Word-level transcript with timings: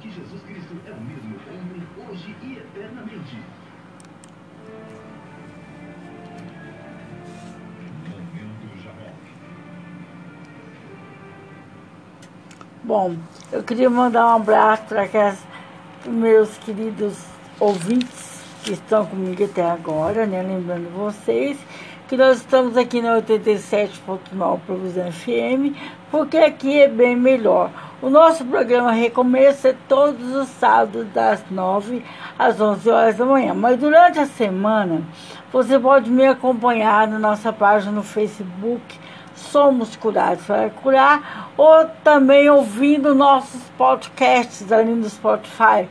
que 0.00 0.10
Jesus 0.10 0.42
Cristo 0.42 0.74
é 0.86 0.92
o 0.92 1.00
mesmo 1.00 1.36
ontem, 1.36 2.10
hoje 2.10 2.34
e 2.42 2.52
eternamente. 2.54 3.38
Bom, 12.82 13.14
eu 13.52 13.62
queria 13.62 13.90
mandar 13.90 14.26
um 14.26 14.36
abraço 14.36 14.84
para 14.84 15.36
meus 16.06 16.56
queridos 16.58 17.14
ouvintes 17.60 18.42
que 18.64 18.72
estão 18.72 19.04
comigo 19.04 19.44
até 19.44 19.62
agora, 19.62 20.26
né? 20.26 20.42
Lembrando 20.42 20.90
vocês 20.90 21.58
que 22.08 22.16
nós 22.16 22.38
estamos 22.38 22.76
aqui 22.76 23.00
na 23.02 23.20
87.9 23.20 24.60
Provisão 24.66 25.12
FM, 25.12 25.76
porque 26.10 26.38
aqui 26.38 26.80
é 26.80 26.88
bem 26.88 27.14
melhor. 27.14 27.89
O 28.02 28.08
nosso 28.08 28.46
programa 28.46 28.92
recomeça 28.92 29.76
todos 29.86 30.34
os 30.34 30.48
sábados 30.48 31.06
das 31.12 31.44
9 31.50 32.02
às 32.38 32.58
11 32.58 32.88
horas 32.88 33.18
da 33.18 33.26
manhã, 33.26 33.52
mas 33.52 33.78
durante 33.78 34.18
a 34.18 34.24
semana 34.24 35.02
você 35.52 35.78
pode 35.78 36.10
me 36.10 36.26
acompanhar 36.26 37.06
na 37.06 37.18
nossa 37.18 37.52
página 37.52 37.92
no 37.92 38.02
Facebook 38.02 38.98
Somos 39.34 39.96
Curados 39.96 40.46
para 40.46 40.70
Curar, 40.70 41.50
ou 41.58 41.84
também 42.02 42.48
ouvindo 42.48 43.14
nossos 43.14 43.60
podcasts 43.76 44.72
ali 44.72 44.94
no 44.94 45.06
Spotify, 45.06 45.86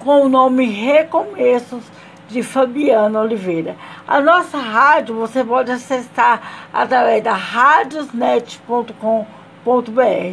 com 0.00 0.22
o 0.22 0.28
nome 0.28 0.66
Recomeços 0.66 1.84
de 2.28 2.42
Fabiana 2.42 3.20
Oliveira. 3.20 3.76
A 4.04 4.20
nossa 4.20 4.58
rádio 4.58 5.14
você 5.14 5.44
pode 5.44 5.70
acessar 5.70 6.68
através 6.72 7.22
da 7.22 7.34
radiosnet.com.br. 7.34 9.35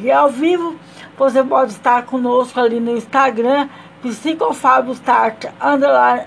E 0.03 0.11
ao 0.11 0.29
vivo 0.29 0.75
você 1.17 1.43
pode 1.43 1.71
estar 1.71 2.03
conosco 2.03 2.59
ali 2.59 2.79
no 2.79 2.95
Instagram, 2.95 3.67
Psicofábio 4.03 4.93
Start 4.93 5.45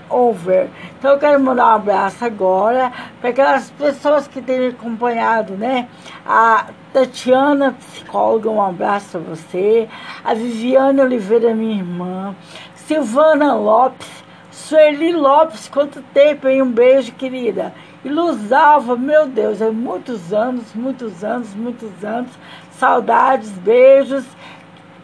Over. 0.09 0.67
Então 0.99 1.11
eu 1.11 1.17
quero 1.17 1.39
mandar 1.39 1.67
um 1.67 1.75
abraço 1.75 2.25
agora 2.25 2.91
para 3.21 3.29
aquelas 3.29 3.69
pessoas 3.71 4.27
que 4.27 4.41
têm 4.41 4.67
acompanhado, 4.67 5.53
né? 5.53 5.87
A 6.25 6.65
Tatiana, 6.91 7.77
psicóloga, 7.79 8.49
um 8.49 8.61
abraço 8.61 9.19
para 9.19 9.35
você. 9.35 9.87
A 10.21 10.33
Viviane 10.33 10.99
Oliveira, 10.99 11.55
minha 11.55 11.77
irmã. 11.77 12.35
Silvana 12.75 13.53
Lopes. 13.53 14.27
Sueli 14.51 15.13
Lopes, 15.13 15.69
quanto 15.69 16.01
tempo, 16.13 16.47
hein? 16.47 16.61
Um 16.61 16.71
beijo, 16.71 17.13
querida. 17.13 17.73
Luz 18.07 18.51
Alva, 18.51 18.95
meu 18.95 19.27
Deus, 19.27 19.61
é 19.61 19.69
muitos 19.69 20.33
anos, 20.33 20.73
muitos 20.73 21.23
anos, 21.23 21.53
muitos 21.53 22.03
anos. 22.03 22.31
Saudades, 22.71 23.49
beijos 23.49 24.25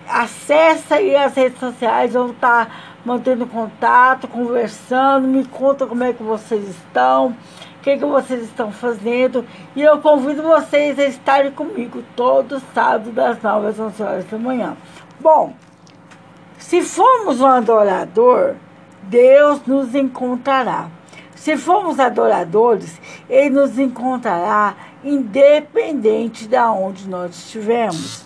acessa 0.08 0.96
aí 0.96 1.16
as 1.16 1.34
redes 1.36 1.60
sociais, 1.60 2.14
vamos 2.14 2.34
estar 2.34 3.00
mantendo 3.06 3.46
contato, 3.46 4.28
conversando, 4.28 5.28
me 5.28 5.46
conta 5.46 5.86
como 5.86 6.04
é 6.04 6.14
que 6.14 6.24
vocês 6.24 6.68
estão, 6.70 7.28
o 7.28 7.82
que, 7.82 7.98
que 7.98 8.06
vocês 8.06 8.44
estão 8.44 8.72
fazendo. 8.72 9.46
E 9.76 9.82
eu 9.82 10.00
convido 10.00 10.42
vocês 10.42 10.98
a 11.00 11.06
estarem 11.06 11.52
comigo 11.52 12.04
todo 12.16 12.62
sábado 12.74 13.12
das 13.12 13.42
9 13.42 13.68
às 13.68 13.80
11 13.80 14.04
horas 14.04 14.26
da 14.26 14.38
manhã. 14.38 14.78
Bom, 15.20 15.54
se 16.58 16.82
formos 16.82 17.42
um 17.42 17.48
adorador, 17.48 18.56
Deus 19.04 19.66
nos 19.66 19.94
encontrará. 19.94 20.88
Se 21.44 21.58
formos 21.58 22.00
adoradores, 22.00 23.02
Ele 23.30 23.50
nos 23.50 23.78
encontrará 23.78 24.78
independente 25.04 26.48
de 26.48 26.58
onde 26.58 27.06
nós 27.10 27.36
estivermos. 27.36 28.26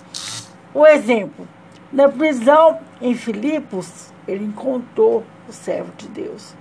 O 0.72 0.86
exemplo, 0.86 1.48
na 1.92 2.08
prisão 2.10 2.78
em 3.02 3.16
Filipos, 3.16 4.14
ele 4.28 4.46
encontrou 4.46 5.24
o 5.50 5.52
servo 5.52 5.92
de 5.98 6.08
Deus. 6.10 6.54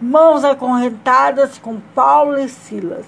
Mãos 0.00 0.42
acorrentadas 0.42 1.58
com 1.58 1.78
Paulo 1.94 2.38
e 2.38 2.48
Silas. 2.48 3.04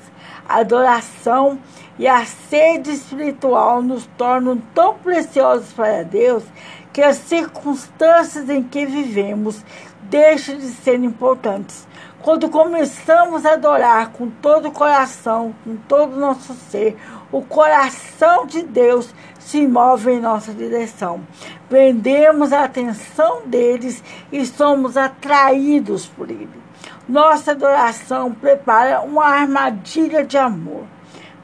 A 0.46 0.58
adoração 0.58 1.58
e 1.98 2.06
a 2.06 2.26
sede 2.26 2.90
espiritual 2.90 3.80
nos 3.80 4.04
tornam 4.18 4.58
tão 4.74 4.98
preciosos 4.98 5.72
para 5.72 6.02
Deus 6.02 6.44
que 6.92 7.00
as 7.00 7.16
circunstâncias 7.16 8.50
em 8.50 8.62
que 8.62 8.84
vivemos 8.84 9.64
deixam 10.10 10.58
de 10.58 10.66
ser 10.66 11.02
importantes. 11.02 11.90
Quando 12.22 12.48
começamos 12.48 13.44
a 13.44 13.54
adorar 13.54 14.10
com 14.12 14.30
todo 14.30 14.68
o 14.68 14.72
coração, 14.72 15.52
com 15.64 15.74
todo 15.74 16.14
o 16.14 16.20
nosso 16.20 16.54
ser, 16.54 16.96
o 17.32 17.42
coração 17.42 18.46
de 18.46 18.62
Deus 18.62 19.12
se 19.40 19.66
move 19.66 20.12
em 20.12 20.20
nossa 20.20 20.54
direção. 20.54 21.20
Prendemos 21.68 22.52
a 22.52 22.62
atenção 22.62 23.42
deles 23.46 24.04
e 24.30 24.46
somos 24.46 24.96
atraídos 24.96 26.06
por 26.06 26.30
ele. 26.30 26.62
Nossa 27.08 27.50
adoração 27.50 28.32
prepara 28.32 29.00
uma 29.00 29.26
armadilha 29.26 30.24
de 30.24 30.38
amor. 30.38 30.84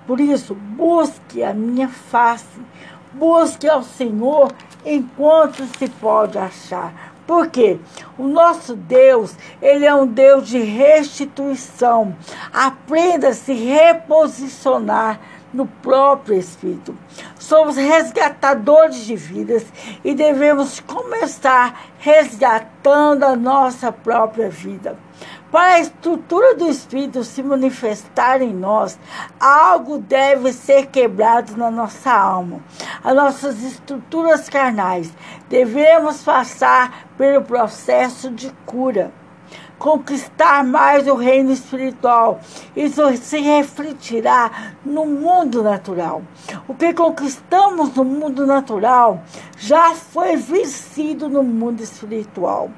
Por 0.07 0.21
isso, 0.21 0.55
busque 0.55 1.43
a 1.43 1.53
minha 1.53 1.89
face, 1.89 2.61
busque 3.13 3.69
ao 3.69 3.83
Senhor 3.83 4.53
enquanto 4.87 5.65
se 5.77 5.89
pode 5.89 6.39
achar. 6.39 7.08
Porque 7.29 7.79
o 8.17 8.27
nosso 8.27 8.75
Deus, 8.75 9.37
ele 9.61 9.85
é 9.85 9.95
um 9.95 10.07
Deus 10.07 10.49
de 10.49 10.59
restituição. 10.59 12.17
Aprenda 12.51 13.29
a 13.29 13.35
se 13.35 13.53
reposicionar 13.53 15.21
no 15.53 15.67
próprio 15.67 16.39
Espírito. 16.39 16.97
Somos 17.39 17.77
resgatadores 17.77 19.05
de 19.05 19.15
vidas 19.15 19.67
e 20.03 20.15
devemos 20.15 20.81
começar 20.81 21.91
resgatando 21.99 23.25
a 23.25 23.37
nossa 23.37 23.93
própria 23.93 24.49
vida. 24.49 24.97
Para 25.51 25.77
a 25.77 25.81
estrutura 25.81 26.55
do 26.55 26.69
Espírito 26.69 27.25
se 27.25 27.43
manifestar 27.43 28.43
em 28.43 28.53
nós, 28.53 28.99
algo 29.41 29.97
deve 29.97 30.53
ser 30.53 30.87
quebrado 30.89 31.57
na 31.57 31.71
nossa 31.71 32.13
alma. 32.13 32.61
As 33.03 33.17
nossas 33.17 33.63
estruturas 33.63 34.49
carnais 34.49 35.11
devemos 35.49 36.23
passar 36.23 37.09
pelo 37.17 37.43
processo 37.43 38.31
de 38.31 38.51
cura 38.67 39.11
conquistar 39.79 40.65
mais 40.65 41.07
o 41.07 41.15
reino 41.15 41.53
espiritual. 41.53 42.41
Isso 42.77 43.01
se 43.17 43.39
refletirá 43.39 44.75
no 44.85 45.07
mundo 45.07 45.63
natural. 45.63 46.23
O 46.67 46.75
que 46.75 46.93
conquistamos 46.93 47.95
no 47.95 48.05
mundo 48.05 48.47
natural 48.47 49.23
já 49.57 49.95
foi 49.95 50.37
vencido 50.37 51.29
no 51.29 51.43
mundo 51.43 51.83
espiritual. 51.83 52.71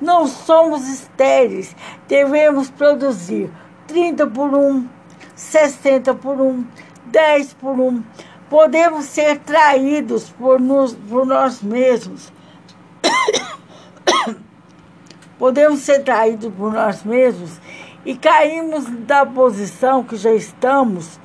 Não 0.00 0.26
somos 0.26 0.88
estéreis, 0.88 1.74
devemos 2.08 2.70
produzir 2.70 3.50
30 3.86 4.26
por 4.26 4.54
1, 4.54 4.88
60 5.34 6.14
por 6.14 6.40
1, 6.40 6.64
10 7.06 7.54
por 7.54 7.78
1. 7.78 8.02
Podemos 8.50 9.04
ser 9.06 9.38
traídos 9.38 10.30
por, 10.30 10.60
nos, 10.60 10.94
por 10.94 11.24
nós 11.26 11.62
mesmos. 11.62 12.32
Podemos 15.38 15.80
ser 15.80 16.04
traídos 16.04 16.52
por 16.54 16.72
nós 16.72 17.02
mesmos 17.02 17.60
e 18.04 18.14
caímos 18.16 18.84
da 19.06 19.24
posição 19.24 20.04
que 20.04 20.16
já 20.16 20.32
estamos, 20.32 21.18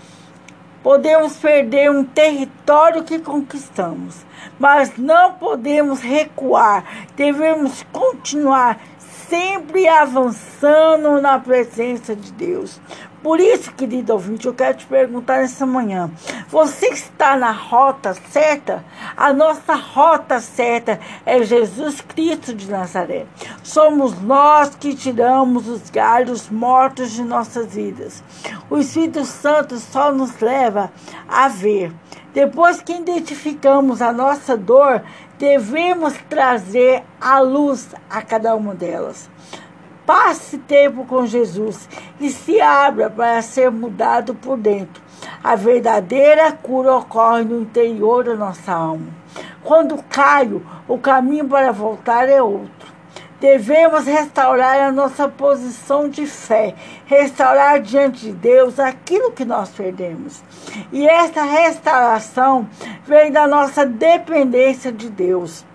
podemos 0.81 1.35
perder 1.37 1.91
um 1.91 2.03
território 2.03 3.03
que 3.03 3.19
conquistamos, 3.19 4.25
mas 4.59 4.97
não 4.97 5.33
podemos 5.33 5.99
recuar, 6.01 6.83
devemos 7.15 7.83
continuar 7.91 8.79
sempre 9.29 9.87
avançando 9.87 11.21
na 11.21 11.39
presença 11.39 12.15
de 12.15 12.31
Deus. 12.33 12.81
Por 13.21 13.41
isso, 13.41 13.73
querido 13.73 14.13
ouvinte, 14.13 14.47
eu 14.47 14.53
quero 14.53 14.77
te 14.77 14.85
perguntar 14.85 15.39
nessa 15.39 15.65
manhã: 15.65 16.09
você 16.47 16.87
está 16.87 17.35
na 17.35 17.51
rota 17.51 18.13
certa? 18.31 18.83
A 19.15 19.33
nossa 19.33 19.75
rota 19.75 20.39
certa 20.39 20.99
é 21.25 21.43
Jesus 21.43 21.99
Cristo 21.99 22.53
de 22.53 22.71
Nazaré. 22.71 23.25
Somos 23.61 24.19
nós 24.21 24.73
que 24.75 24.95
tiramos 24.95 25.67
os 25.67 25.89
galhos 25.89 26.49
mortos 26.49 27.11
de 27.11 27.23
nossas 27.23 27.73
vidas. 27.73 28.23
O 28.69 28.77
Espírito 28.77 29.25
Santo 29.25 29.77
só 29.79 30.13
nos 30.13 30.39
leva 30.39 30.89
a 31.27 31.49
ver. 31.49 31.91
Depois 32.33 32.81
que 32.81 32.93
identificamos 32.93 34.01
a 34.01 34.11
nossa 34.13 34.55
dor, 34.55 35.01
devemos 35.37 36.13
trazer 36.29 37.03
a 37.19 37.39
luz 37.39 37.89
a 38.09 38.21
cada 38.21 38.55
uma 38.55 38.75
delas. 38.75 39.29
Passe 40.05 40.57
tempo 40.57 41.05
com 41.05 41.25
Jesus 41.25 41.87
e 42.19 42.29
se 42.29 42.59
abra 42.59 43.09
para 43.09 43.41
ser 43.41 43.71
mudado 43.71 44.33
por 44.35 44.57
dentro. 44.57 45.01
A 45.43 45.55
verdadeira 45.55 46.51
cura 46.51 46.95
ocorre 46.95 47.43
no 47.43 47.61
interior 47.61 48.23
da 48.23 48.35
nossa 48.35 48.71
alma. 48.71 49.07
Quando 49.63 50.03
caio, 50.03 50.65
o 50.87 50.97
caminho 50.97 51.47
para 51.47 51.71
voltar 51.71 52.27
é 52.27 52.41
outro. 52.41 52.78
Devemos 53.39 54.05
restaurar 54.05 54.81
a 54.81 54.91
nossa 54.91 55.27
posição 55.29 56.09
de 56.09 56.25
fé, 56.25 56.75
restaurar 57.05 57.81
diante 57.81 58.25
de 58.25 58.33
Deus 58.33 58.79
aquilo 58.79 59.31
que 59.31 59.45
nós 59.45 59.69
perdemos. 59.69 60.43
E 60.91 61.07
essa 61.07 61.43
restauração 61.43 62.67
vem 63.05 63.31
da 63.31 63.47
nossa 63.47 63.85
dependência 63.85 64.91
de 64.91 65.09
Deus. 65.09 65.65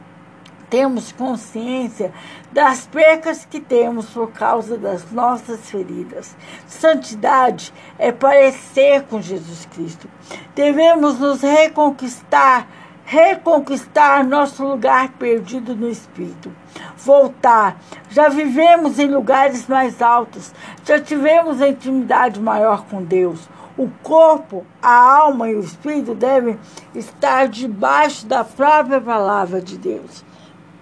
temos 0.75 1.13
consciência 1.13 2.13
das 2.51 2.85
percas 2.85 3.45
que 3.45 3.61
temos 3.61 4.11
por 4.11 4.33
causa 4.33 4.77
das 4.77 5.09
nossas 5.13 5.71
feridas. 5.71 6.37
Santidade 6.67 7.73
é 7.97 8.11
parecer 8.11 9.03
com 9.05 9.23
Jesus 9.23 9.67
Cristo. 9.67 10.09
Devemos 10.53 11.21
nos 11.21 11.43
reconquistar, 11.43 12.67
reconquistar 13.05 14.25
nosso 14.25 14.65
lugar 14.65 15.11
perdido 15.13 15.77
no 15.77 15.89
Espírito. 15.89 16.51
Voltar. 16.97 17.77
Já 18.11 18.29
vivemos 18.29 18.99
em 18.99 19.09
lugares 19.09 19.67
mais 19.67 20.01
altos, 20.01 20.53
já 20.85 21.01
tivemos 21.01 21.61
intimidade 21.61 22.41
maior 22.41 22.85
com 22.87 23.03
Deus. 23.03 23.49
O 23.77 23.91
corpo, 24.03 24.65
a 24.81 24.95
alma 24.95 25.49
e 25.49 25.57
o 25.57 25.61
espírito 25.61 26.15
devem 26.15 26.57
estar 26.95 27.49
debaixo 27.49 28.25
da 28.25 28.45
própria 28.45 29.01
palavra 29.01 29.61
de 29.61 29.77
Deus. 29.77 30.25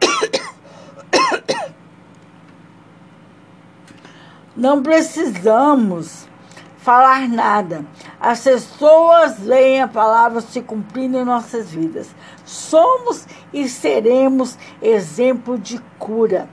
Não 4.55 4.83
precisamos 4.83 6.29
falar 6.83 7.29
nada. 7.29 7.85
As 8.21 8.43
pessoas 8.43 9.39
veem 9.39 9.81
a 9.81 9.89
palavra 9.89 10.41
se 10.41 10.61
cumprindo 10.61 11.17
em 11.17 11.25
nossas 11.25 11.71
vidas. 11.71 12.15
Somos 12.45 13.27
e 13.53 13.69
seremos 13.69 14.59
exemplo 14.81 15.59
de 15.59 15.81
cura. 15.99 16.49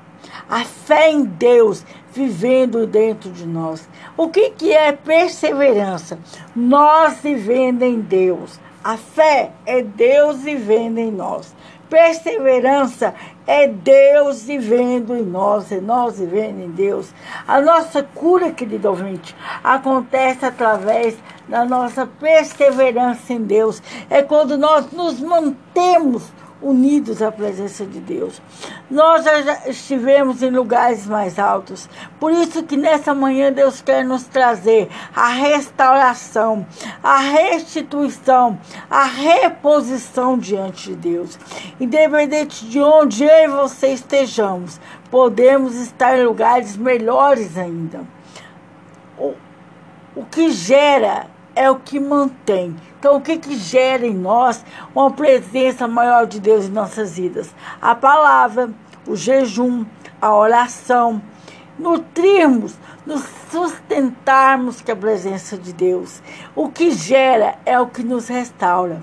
A 0.48 0.64
fé 0.64 1.12
em 1.12 1.24
Deus 1.24 1.84
vivendo 2.14 2.86
dentro 2.86 3.32
de 3.32 3.46
nós. 3.46 3.88
O 4.18 4.30
que, 4.30 4.52
que 4.52 4.72
é 4.72 4.92
perseverança? 4.92 6.20
Nós 6.56 7.18
vivendo 7.24 7.84
em 7.84 8.00
Deus. 8.00 8.60
A 8.84 8.98
fé 8.98 9.52
é 9.66 9.82
Deus 9.82 10.42
vivendo 10.42 11.00
em 11.00 11.12
nós. 11.12 11.56
Perseverança 11.90 13.16
é 13.50 13.68
Deus 13.68 14.44
vivendo 14.44 15.18
em 15.18 15.24
nós, 15.24 15.72
é 15.72 15.82
nós 15.82 16.20
vivendo 16.20 16.62
em 16.62 16.70
Deus. 16.70 17.12
A 17.48 17.60
nossa 17.60 18.04
cura, 18.04 18.52
querido 18.52 18.90
ouvinte, 18.90 19.36
acontece 19.64 20.46
através 20.46 21.18
da 21.48 21.66
nossa 21.66 22.06
perseverança 22.06 23.34
em 23.34 23.42
Deus. 23.42 23.82
É 24.08 24.22
quando 24.22 24.56
nós 24.56 24.92
nos 24.92 25.20
mantemos 25.20 26.32
unidos 26.62 27.22
à 27.22 27.32
presença 27.32 27.86
de 27.86 28.00
Deus. 28.00 28.42
Nós 28.90 29.24
já 29.24 29.68
estivemos 29.68 30.44
em 30.44 30.50
lugares 30.50 31.06
mais 31.06 31.40
altos. 31.40 31.90
Por 32.20 32.32
isso 32.32 32.64
que 32.64 32.76
nessa 32.76 33.14
manhã 33.14 33.52
Deus 33.52 33.82
quer 33.82 34.04
nos 34.04 34.24
trazer 34.24 34.90
a 35.16 35.30
restauração, 35.30 36.66
a 37.02 37.18
restituição, 37.18 38.60
a 38.90 39.04
reposição 39.04 40.38
diante 40.38 40.90
de 40.90 40.96
Deus. 40.96 41.40
Independente 41.80 42.66
de 42.66 42.80
onde 42.80 43.24
eu 43.24 43.44
e 43.44 43.48
você 43.48 43.90
estejamos, 43.90 44.80
podemos 45.10 45.76
estar 45.76 46.18
em 46.18 46.24
lugares 46.24 46.76
melhores 46.76 47.58
ainda. 47.58 48.02
O, 49.18 49.34
o 50.16 50.26
que 50.26 50.52
gera 50.52 51.28
é 51.56 51.70
o 51.70 51.76
que 51.76 52.00
mantém. 52.00 52.76
Então, 53.00 53.16
o 53.16 53.22
que, 53.22 53.38
que 53.38 53.56
gera 53.56 54.06
em 54.06 54.14
nós 54.14 54.64
uma 54.94 55.10
presença 55.10 55.88
maior 55.88 56.28
de 56.28 56.38
Deus 56.38 56.66
em 56.66 56.72
nossas 56.72 57.16
vidas? 57.16 57.50
A 57.82 57.96
palavra, 57.96 58.70
o 59.08 59.16
jejum, 59.16 59.86
a 60.22 60.36
oração, 60.36 61.22
nutrirmos, 61.80 62.76
nos 63.06 63.24
sustentarmos 63.50 64.82
com 64.82 64.92
a 64.92 64.96
presença 64.98 65.58
de 65.58 65.72
Deus. 65.72 66.22
O 66.54 66.68
que 66.68 66.92
gera 66.92 67.58
é 67.66 67.80
o 67.80 67.88
que 67.88 68.04
nos 68.04 68.28
restaura. 68.28 69.02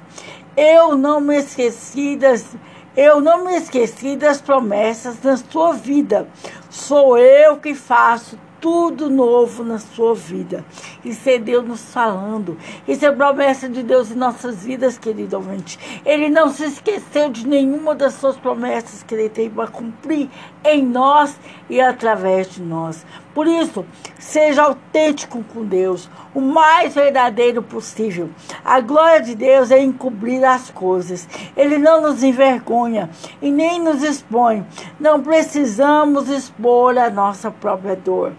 Eu 0.54 0.94
não 0.94 1.18
me 1.18 1.38
esqueci 1.38 2.16
das 2.16 2.54
eu 2.94 3.20
não 3.20 3.44
me 3.44 3.54
esqueci 3.56 4.16
das 4.16 4.40
promessas 4.40 5.22
na 5.22 5.36
sua 5.36 5.74
vida. 5.74 6.26
Sou 6.70 7.18
eu 7.18 7.58
que 7.58 7.74
faço 7.74 8.38
tudo 8.60 9.10
novo 9.10 9.62
na 9.62 9.78
sua 9.78 10.14
vida. 10.14 10.64
Isso 11.04 11.28
é 11.28 11.38
Deus 11.38 11.66
nos 11.66 11.92
falando. 11.92 12.56
Isso 12.86 13.04
é 13.04 13.12
promessa 13.12 13.68
de 13.68 13.82
Deus 13.82 14.10
em 14.10 14.14
nossas 14.14 14.64
vidas, 14.64 14.98
querido 14.98 15.36
ouvinte. 15.36 15.78
Ele 16.04 16.28
não 16.28 16.48
se 16.48 16.64
esqueceu 16.64 17.30
de 17.30 17.46
nenhuma 17.46 17.94
das 17.94 18.14
suas 18.14 18.36
promessas 18.36 19.02
que 19.02 19.14
ele 19.14 19.28
tem 19.28 19.50
para 19.50 19.68
cumprir 19.68 20.28
em 20.66 20.84
nós 20.84 21.38
e 21.68 21.80
através 21.80 22.50
de 22.50 22.62
nós. 22.62 23.04
Por 23.34 23.46
isso, 23.46 23.84
seja 24.18 24.62
autêntico 24.62 25.44
com 25.52 25.64
Deus, 25.64 26.08
o 26.34 26.40
mais 26.40 26.94
verdadeiro 26.94 27.62
possível. 27.62 28.30
A 28.64 28.80
glória 28.80 29.22
de 29.22 29.34
Deus 29.34 29.70
é 29.70 29.82
encobrir 29.82 30.44
as 30.44 30.70
coisas. 30.70 31.28
Ele 31.56 31.78
não 31.78 32.00
nos 32.00 32.22
envergonha 32.22 33.10
e 33.42 33.50
nem 33.50 33.80
nos 33.80 34.02
expõe. 34.02 34.64
Não 34.98 35.22
precisamos 35.22 36.28
expor 36.28 36.96
a 36.98 37.10
nossa 37.10 37.50
própria 37.50 37.96
dor 37.96 38.32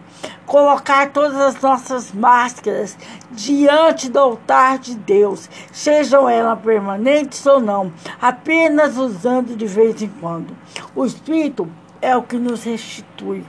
colocar 0.47 1.11
todas 1.11 1.35
as 1.35 1.61
nossas 1.61 2.13
máscaras 2.13 2.97
diante 3.29 4.09
do 4.09 4.17
altar 4.17 4.79
de 4.79 4.95
Deus, 4.95 5.49
sejam 5.71 6.27
elas 6.27 6.59
permanentes 6.59 7.45
ou 7.45 7.59
não, 7.59 7.91
apenas 8.19 8.97
usando 8.97 9.55
de 9.55 9.67
vez 9.67 10.01
em 10.01 10.07
quando. 10.07 10.55
O 10.95 11.05
Espírito 11.05 11.69
é 12.01 12.15
o 12.15 12.23
que 12.23 12.37
nos 12.37 12.63
restitui. 12.63 13.43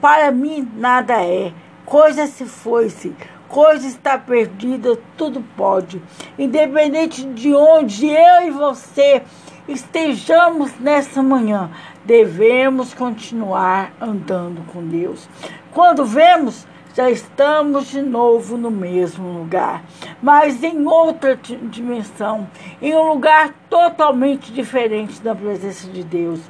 Para 0.00 0.30
mim, 0.30 0.68
nada 0.76 1.24
é. 1.24 1.52
Coisa 1.84 2.26
se 2.26 2.44
foi-se, 2.46 3.14
coisa 3.48 3.86
está 3.86 4.18
perdida, 4.18 4.98
tudo 5.16 5.42
pode. 5.56 6.02
Independente 6.38 7.24
de 7.24 7.54
onde 7.54 8.06
eu 8.06 8.46
e 8.46 8.50
você 8.50 9.22
estejamos 9.68 10.78
nessa 10.78 11.22
manhã, 11.22 11.70
devemos 12.04 12.92
continuar 12.92 13.92
andando 14.00 14.60
com 14.72 14.86
Deus. 14.86 15.28
Quando 15.72 16.04
vemos, 16.04 16.66
já 16.94 17.10
estamos 17.10 17.88
de 17.88 18.00
novo 18.00 18.56
no 18.56 18.70
mesmo 18.70 19.38
lugar, 19.38 19.82
mas 20.22 20.62
em 20.62 20.86
outra 20.86 21.36
dimensão, 21.36 22.48
em 22.80 22.94
um 22.94 23.08
lugar 23.08 23.52
totalmente 23.68 24.52
diferente 24.52 25.20
da 25.20 25.34
presença 25.34 25.88
de 25.88 26.04
Deus. 26.04 26.40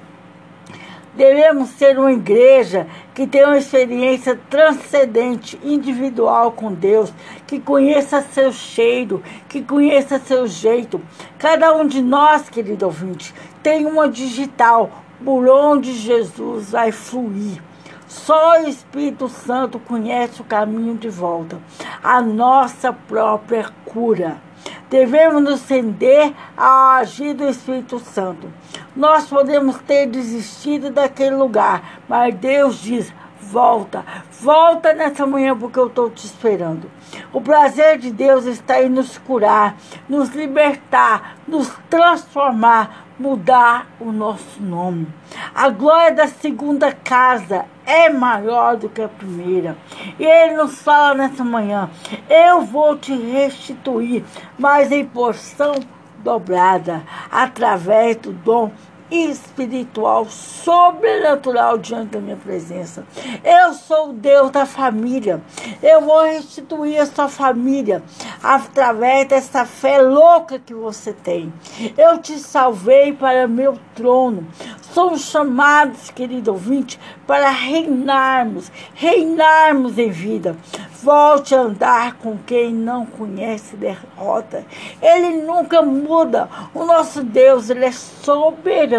Devemos 1.16 1.68
ser 1.70 1.96
uma 1.96 2.12
igreja 2.12 2.88
que 3.14 3.24
tenha 3.24 3.46
uma 3.46 3.58
experiência 3.58 4.38
transcendente, 4.50 5.58
individual 5.62 6.50
com 6.52 6.72
Deus, 6.72 7.12
que 7.46 7.60
conheça 7.60 8.20
seu 8.20 8.52
cheiro, 8.52 9.22
que 9.48 9.62
conheça 9.62 10.18
seu 10.18 10.46
jeito. 10.46 11.00
Cada 11.38 11.72
um 11.72 11.86
de 11.86 12.02
nós, 12.02 12.48
querido 12.48 12.86
ouvinte, 12.86 13.32
tem 13.62 13.86
uma 13.86 14.08
digital 14.08 14.90
por 15.24 15.48
onde 15.48 15.92
Jesus 15.92 16.72
vai 16.72 16.90
fluir. 16.90 17.62
Só 18.08 18.60
o 18.60 18.68
Espírito 18.68 19.28
Santo 19.28 19.78
conhece 19.78 20.40
o 20.40 20.44
caminho 20.44 20.96
de 20.96 21.08
volta, 21.08 21.58
a 22.02 22.20
nossa 22.20 22.92
própria 22.92 23.70
cura. 23.84 24.36
Devemos 24.90 25.42
nos 25.42 25.68
render 25.68 26.32
ao 26.56 26.90
agir 26.90 27.34
do 27.34 27.48
Espírito 27.48 27.98
Santo. 27.98 28.48
Nós 28.96 29.26
podemos 29.26 29.78
ter 29.80 30.06
desistido 30.06 30.90
daquele 30.90 31.34
lugar, 31.34 32.00
mas 32.08 32.34
Deus 32.34 32.80
diz: 32.80 33.12
volta, 33.40 34.04
volta 34.40 34.92
nessa 34.92 35.26
manhã 35.26 35.56
porque 35.56 35.78
eu 35.78 35.88
estou 35.88 36.10
te 36.10 36.24
esperando. 36.24 36.90
O 37.32 37.40
prazer 37.40 37.98
de 37.98 38.10
Deus 38.10 38.44
está 38.44 38.82
em 38.82 38.88
nos 38.88 39.18
curar, 39.18 39.76
nos 40.08 40.30
libertar, 40.30 41.36
nos 41.46 41.72
transformar, 41.90 43.06
mudar 43.18 43.86
o 44.00 44.10
nosso 44.10 44.60
nome. 44.60 45.06
A 45.54 45.68
glória 45.68 46.12
da 46.12 46.26
segunda 46.26 46.92
casa 46.92 47.66
é 47.86 48.08
maior 48.08 48.76
do 48.76 48.88
que 48.88 49.02
a 49.02 49.08
primeira. 49.08 49.76
E 50.18 50.24
ele 50.24 50.56
nos 50.56 50.80
fala 50.82 51.14
nessa 51.14 51.44
manhã: 51.44 51.90
eu 52.28 52.62
vou 52.62 52.96
te 52.96 53.14
restituir, 53.14 54.24
mas 54.58 54.90
em 54.90 55.04
porção 55.04 55.74
dobrada, 56.24 57.02
através 57.30 58.16
do 58.16 58.32
dom 58.32 58.72
espiritual, 59.10 60.26
sobrenatural 60.26 61.78
diante 61.78 62.10
da 62.10 62.20
minha 62.20 62.36
presença. 62.36 63.04
Eu 63.44 63.74
sou 63.74 64.10
o 64.10 64.12
Deus 64.12 64.50
da 64.50 64.64
família. 64.64 65.42
Eu 65.82 66.00
vou 66.00 66.24
restituir 66.24 66.98
a 66.98 67.06
sua 67.06 67.28
família 67.28 68.02
através 68.42 69.28
dessa 69.28 69.64
fé 69.66 70.00
louca 70.00 70.58
que 70.58 70.74
você 70.74 71.12
tem. 71.12 71.52
Eu 71.96 72.18
te 72.18 72.38
salvei 72.38 73.12
para 73.12 73.46
meu 73.46 73.78
trono. 73.94 74.46
Somos 74.80 75.22
chamados, 75.22 76.10
querido 76.10 76.52
ouvinte, 76.52 76.98
para 77.26 77.50
reinarmos, 77.50 78.70
reinarmos 78.94 79.98
em 79.98 80.10
vida. 80.10 80.56
Volte 81.02 81.54
a 81.54 81.60
andar 81.60 82.14
com 82.14 82.38
quem 82.46 82.72
não 82.72 83.04
conhece 83.04 83.76
derrota. 83.76 84.64
Ele 85.02 85.42
nunca 85.42 85.82
muda. 85.82 86.48
O 86.72 86.84
nosso 86.84 87.22
Deus, 87.22 87.68
ele 87.68 87.84
é 87.84 87.92
soberano 87.92 88.93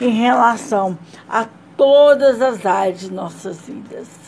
em 0.00 0.10
relação 0.10 0.98
a 1.28 1.46
todas 1.76 2.40
as 2.40 2.64
áreas 2.64 3.00
de 3.00 3.12
nossas 3.12 3.60
vidas. 3.62 4.21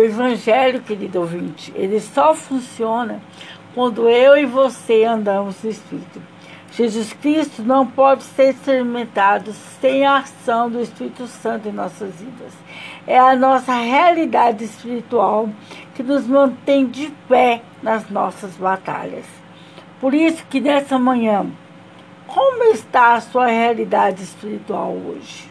O 0.00 0.04
evangelho, 0.04 0.80
querido 0.80 1.20
ouvinte, 1.20 1.72
ele 1.76 2.00
só 2.00 2.34
funciona 2.34 3.20
quando 3.74 4.08
eu 4.08 4.36
e 4.36 4.46
você 4.46 5.04
andamos 5.04 5.62
no 5.62 5.70
Espírito. 5.70 6.22
Jesus 6.72 7.12
Cristo 7.12 7.62
não 7.62 7.86
pode 7.86 8.22
ser 8.22 8.50
experimentado 8.50 9.52
sem 9.80 10.06
a 10.06 10.18
ação 10.18 10.70
do 10.70 10.80
Espírito 10.80 11.26
Santo 11.26 11.68
em 11.68 11.72
nossas 11.72 12.14
vidas. 12.14 12.52
É 13.06 13.18
a 13.18 13.36
nossa 13.36 13.74
realidade 13.74 14.64
espiritual 14.64 15.48
que 15.94 16.02
nos 16.02 16.26
mantém 16.26 16.86
de 16.86 17.12
pé 17.28 17.60
nas 17.82 18.08
nossas 18.08 18.56
batalhas. 18.56 19.26
Por 20.00 20.14
isso 20.14 20.44
que 20.48 20.60
nessa 20.60 20.98
manhã, 20.98 21.46
como 22.26 22.64
está 22.72 23.14
a 23.14 23.20
sua 23.20 23.48
realidade 23.48 24.22
espiritual 24.22 24.92
hoje? 24.92 25.50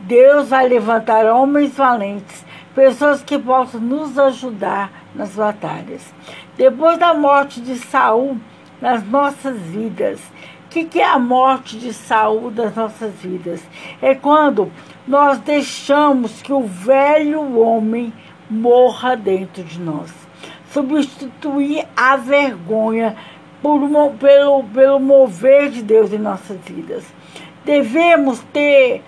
Deus 0.00 0.48
vai 0.48 0.68
levantar 0.68 1.26
homens 1.26 1.74
valentes, 1.74 2.44
pessoas 2.74 3.22
que 3.22 3.38
possam 3.38 3.80
nos 3.80 4.18
ajudar 4.18 4.90
nas 5.14 5.34
batalhas. 5.34 6.12
Depois 6.56 6.98
da 6.98 7.14
morte 7.14 7.60
de 7.60 7.76
Saul 7.76 8.38
nas 8.80 9.06
nossas 9.06 9.58
vidas, 9.58 10.20
o 10.66 10.68
que, 10.70 10.84
que 10.84 11.00
é 11.00 11.06
a 11.06 11.18
morte 11.18 11.78
de 11.78 11.92
Saul 11.92 12.50
das 12.50 12.74
nossas 12.74 13.12
vidas? 13.14 13.62
É 14.00 14.14
quando 14.14 14.72
nós 15.06 15.38
deixamos 15.38 16.40
que 16.40 16.52
o 16.52 16.62
velho 16.62 17.58
homem 17.58 18.12
morra 18.48 19.16
dentro 19.16 19.62
de 19.62 19.78
nós. 19.78 20.10
Substituir 20.70 21.86
a 21.94 22.16
vergonha 22.16 23.16
por, 23.62 23.80
pelo, 24.18 24.64
pelo 24.64 24.98
mover 24.98 25.70
de 25.70 25.82
Deus 25.82 26.12
em 26.12 26.18
nossas 26.18 26.58
vidas. 26.66 27.04
Devemos 27.64 28.40
ter 28.52 29.02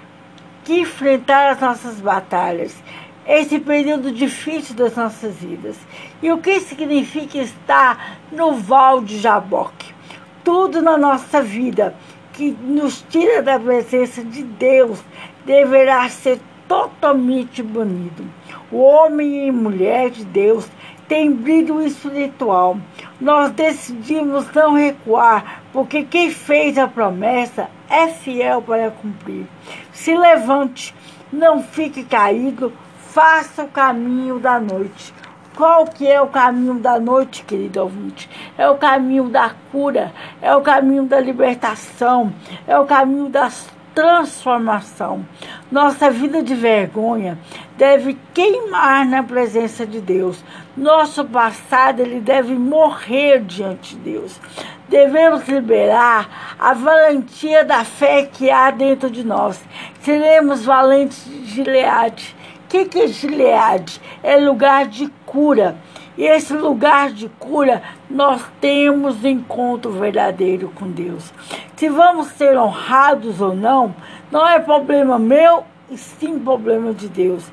que 0.65 0.81
enfrentar 0.81 1.51
as 1.51 1.61
nossas 1.61 2.01
batalhas, 2.01 2.83
esse 3.27 3.59
período 3.59 4.13
difícil 4.13 4.75
das 4.75 4.97
nossas 4.97 5.35
vidas. 5.37 5.77
E 6.23 6.31
o 6.31 6.39
que 6.39 6.61
significa 6.61 7.39
estar 7.39 8.19
no 8.31 8.55
Val 8.55 9.01
de 9.01 9.19
Jaboque? 9.19 9.95
Tudo 10.43 10.83
na 10.83 10.99
nossa 10.99 11.41
vida 11.43 11.95
que 12.33 12.51
nos 12.51 13.05
tira 13.09 13.43
da 13.43 13.59
presença 13.59 14.23
de 14.23 14.43
Deus 14.43 15.01
deverá 15.45 16.09
ser 16.09 16.41
totalmente 16.69 17.63
banido. 17.63 18.25
O 18.71 18.79
homem 18.79 19.47
e 19.47 19.53
mulher 19.53 20.11
de 20.11 20.25
Deus 20.25 20.69
tem 21.09 21.31
brilho 21.31 21.81
espiritual. 21.83 22.79
Nós 23.21 23.53
decidimos 23.53 24.51
não 24.53 24.75
recuar, 24.75 25.63
porque 25.73 26.03
quem 26.05 26.31
fez 26.31 26.77
a 26.79 26.89
promessa 26.89 27.69
é 27.89 28.09
fiel 28.09 28.63
para 28.63 28.91
cumprir. 28.91 29.47
Se 29.93 30.17
levante, 30.17 30.95
não 31.33 31.63
fique 31.63 32.05
caído, 32.05 32.73
faça 33.15 33.63
o 33.63 33.69
caminho 33.69 34.41
da 34.41 34.59
noite. 34.59 35.15
Qual 35.55 35.87
que 35.87 36.05
é 36.05 36.21
o 36.21 36.27
caminho 36.27 36.81
da 36.81 36.99
noite, 36.99 37.45
querido 37.45 37.81
ouvinte? 37.81 38.29
É 38.59 38.69
o 38.69 38.77
caminho 38.77 39.29
da 39.29 39.53
cura, 39.71 40.13
é 40.43 40.53
o 40.53 40.61
caminho 40.61 41.05
da 41.05 41.21
libertação, 41.21 42.35
é 42.67 42.77
o 42.77 42.85
caminho 42.85 43.29
das 43.29 43.73
transformação. 43.95 45.25
Nossa 45.71 46.11
vida 46.11 46.43
de 46.43 46.55
vergonha 46.55 47.39
deve 47.79 48.19
queimar 48.35 49.07
na 49.07 49.23
presença 49.23 49.87
de 49.87 50.01
Deus. 50.01 50.45
Nosso 50.77 51.25
passado 51.25 52.01
ele 52.01 52.19
deve 52.19 52.55
morrer 52.55 53.41
diante 53.41 53.95
de 53.95 54.01
Deus. 54.13 54.41
Devemos 54.89 55.49
liberar 55.49 56.57
a 56.59 56.75
valentia 56.75 57.65
da 57.65 57.85
fé 57.85 58.25
que 58.25 58.51
há 58.51 58.73
dentro 58.73 59.09
de 59.09 59.25
nós. 59.25 59.65
Seremos 60.01 60.65
valentes 60.65 61.25
de 61.25 61.47
Gileade. 61.47 62.35
Que, 62.75 62.87
que 62.87 63.03
é 63.03 63.07
Gileade? 63.07 64.01
É 64.21 64.37
lugar 64.37 64.89
de 64.89 65.07
cura. 65.25 65.77
E 66.19 66.25
esse 66.25 66.53
lugar 66.53 67.13
de 67.13 67.29
cura, 67.39 67.81
nós 68.11 68.43
temos 68.61 69.25
encontro 69.25 69.93
verdadeiro 69.93 70.73
com 70.75 70.91
Deus. 70.91 71.33
Se 71.77 71.89
vamos 71.89 72.27
ser 72.31 72.59
honrados 72.59 73.41
ou 73.41 73.55
não, 73.55 73.95
não 74.29 74.45
é 74.49 74.59
problema 74.59 75.21
meu 75.21 75.63
e 75.89 75.97
sim 75.97 76.37
problema 76.37 76.93
de 76.93 77.09
Deus. 77.09 77.45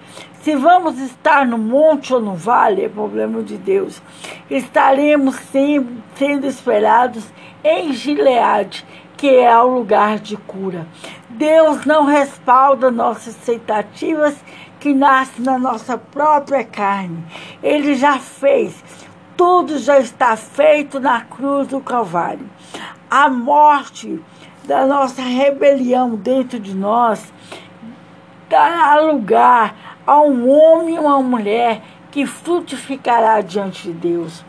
Se 0.42 0.56
vamos 0.56 1.00
estar 1.00 1.46
no 1.46 1.60
monte 1.60 2.12
ou 2.12 2.20
no 2.20 2.34
vale, 2.34 2.84
é 2.84 2.90
problema 2.90 3.44
de 3.44 3.58
Deus. 3.58 4.02
Estaremos 4.50 5.36
sempre 5.52 5.98
sendo 6.16 6.48
esperados 6.48 7.24
em 7.64 7.94
Gileade, 7.94 8.84
que 9.16 9.30
é 9.30 9.56
o 9.60 9.68
lugar 9.68 10.18
de 10.18 10.36
cura. 10.36 10.88
Deus 11.30 11.86
não 11.86 12.06
respalda 12.06 12.90
nossas 12.90 13.36
expectativas 13.36 14.36
que 14.82 14.96
nasce 14.96 15.40
na 15.40 15.60
nossa 15.60 15.96
própria 15.96 16.64
carne. 16.64 17.24
Ele 17.62 17.94
já 17.94 18.18
fez. 18.18 18.84
Tudo 19.38 19.78
já 19.78 20.00
está 20.00 20.36
feito 20.36 21.00
na 21.00 21.22
cruz 21.22 21.68
do 21.68 21.80
Calvário. 21.80 22.50
A 23.10 23.30
morte 23.30 24.20
da 24.64 24.86
nossa 24.86 25.22
rebelião 25.22 26.16
dentro 26.16 26.60
de 26.60 26.74
nós 26.74 27.32
dará 28.50 29.00
lugar 29.00 30.00
a 30.06 30.20
um 30.20 30.50
homem 30.50 30.96
e 30.96 31.00
uma 31.00 31.22
mulher 31.22 31.84
que 32.10 32.26
frutificará 32.26 33.40
diante 33.42 33.84
de 33.84 33.94
Deus. 33.94 34.44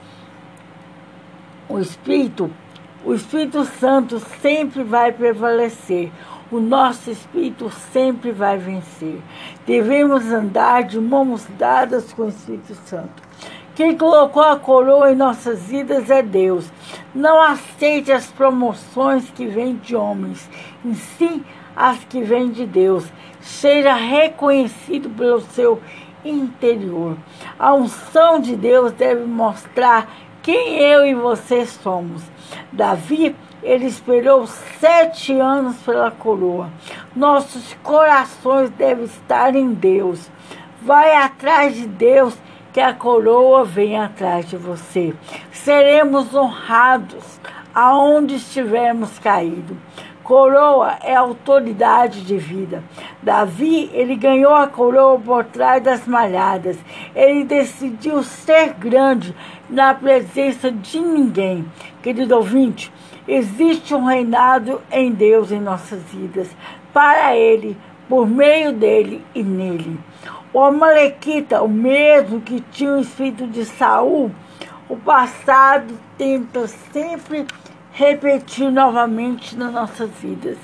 O 1.68 1.79
Espírito, 1.79 2.51
o 3.05 3.12
Espírito 3.12 3.64
Santo 3.64 4.18
sempre 4.40 4.83
vai 4.83 5.12
prevalecer 5.12 6.11
o 6.52 6.60
nosso 6.60 7.10
espírito 7.10 7.70
sempre 7.92 8.30
vai 8.30 8.58
vencer. 8.58 9.18
Devemos 9.66 10.30
andar 10.30 10.84
de 10.84 11.00
mãos 11.00 11.46
dadas 11.58 12.12
com 12.12 12.24
o 12.24 12.28
Espírito 12.28 12.74
Santo. 12.84 13.22
Quem 13.74 13.96
colocou 13.96 14.42
a 14.42 14.58
coroa 14.58 15.10
em 15.10 15.16
nossas 15.16 15.62
vidas 15.62 16.10
é 16.10 16.22
Deus. 16.22 16.70
Não 17.14 17.40
aceite 17.40 18.12
as 18.12 18.26
promoções 18.26 19.30
que 19.30 19.46
vêm 19.46 19.76
de 19.76 19.96
homens, 19.96 20.48
em 20.84 20.92
si 20.92 21.42
as 21.74 22.04
que 22.04 22.20
vêm 22.20 22.50
de 22.50 22.66
Deus. 22.66 23.10
Seja 23.40 23.94
reconhecido 23.94 25.08
pelo 25.08 25.40
seu 25.40 25.80
interior. 26.22 27.16
A 27.58 27.72
unção 27.72 28.38
de 28.38 28.54
Deus 28.54 28.92
deve 28.92 29.24
mostrar 29.24 30.06
quem 30.42 30.78
eu 30.78 31.06
e 31.06 31.14
você 31.14 31.64
somos. 31.64 32.22
Davi 32.70 33.34
ele 33.62 33.87
esperou 33.87 34.46
sete 34.46 35.33
anos 35.38 35.77
pela 35.79 36.11
coroa. 36.11 36.70
Nossos 37.14 37.77
corações 37.83 38.70
devem 38.70 39.05
estar 39.05 39.55
em 39.55 39.72
Deus. 39.72 40.31
Vai 40.83 41.14
atrás 41.14 41.77
de 41.77 41.87
Deus, 41.87 42.37
que 42.72 42.81
a 42.81 42.92
coroa 42.92 43.64
vem 43.64 43.98
atrás 43.98 44.48
de 44.48 44.57
você. 44.57 45.14
Seremos 45.53 46.35
honrados 46.35 47.40
aonde 47.75 48.37
estivermos 48.37 49.18
caídos. 49.18 49.77
Coroa 50.22 50.98
é 51.03 51.14
autoridade 51.14 52.22
de 52.22 52.38
vida. 52.38 52.83
Davi, 53.22 53.90
ele 53.92 54.14
ganhou 54.14 54.55
a 54.55 54.68
coroa 54.68 55.18
por 55.18 55.44
trás 55.44 55.83
das 55.83 56.07
malhadas. 56.07 56.79
Ele 57.14 57.44
decidiu 57.44 58.22
ser 58.22 58.72
grande 58.75 59.35
na 59.68 59.92
presença 59.92 60.70
de 60.70 61.01
ninguém. 61.01 61.66
Querido 62.03 62.37
ouvinte, 62.37 62.92
Existe 63.26 63.94
um 63.94 64.04
reinado 64.04 64.80
em 64.90 65.12
Deus 65.12 65.52
em 65.52 65.61
nossas 65.61 66.02
vidas, 66.02 66.48
para 66.92 67.37
Ele, 67.37 67.76
por 68.08 68.26
meio 68.26 68.72
dele 68.72 69.24
e 69.35 69.42
nele. 69.42 69.98
O 70.52 70.61
Amalequita, 70.61 71.62
o 71.62 71.68
mesmo 71.68 72.40
que 72.40 72.61
tinha 72.61 72.92
o 72.92 73.00
espírito 73.00 73.46
de 73.46 73.64
Saul, 73.64 74.30
o 74.88 74.96
passado 74.96 75.98
tenta 76.18 76.66
sempre 76.92 77.46
repetir 77.92 78.70
novamente 78.70 79.56
nas 79.56 79.72
nossas 79.72 80.11
vidas. 80.11 80.58